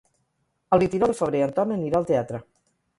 El 0.77 0.81
vint-i-nou 0.85 1.13
de 1.15 1.17
febrer 1.21 1.45
en 1.49 1.55
Ton 1.61 1.77
anirà 1.79 2.05
al 2.05 2.13
teatre. 2.13 2.45